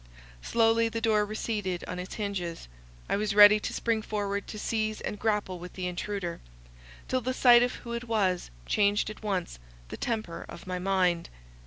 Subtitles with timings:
[0.41, 5.19] Slowly the door receded on its hinges—I was ready to spring forward to seize and
[5.19, 6.41] grapple with the intruder,
[7.07, 9.59] till the sight of who it was changed at once
[9.89, 11.29] the temper of my mind.